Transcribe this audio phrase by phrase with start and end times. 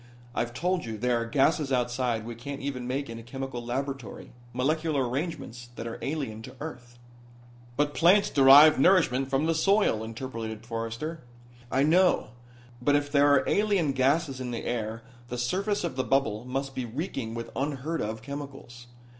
[0.33, 4.31] I've told you there are gases outside we can't even make in a chemical laboratory,
[4.51, 6.97] molecular arrangements that are alien to earth."
[7.77, 11.21] "But plants derive nourishment from the soil," interpolated Forrester.
[11.71, 12.31] "I know.
[12.81, 16.73] But if there are alien gases in the air the surface of the bubble must
[16.73, 18.87] be reeking with unheard of chemicals.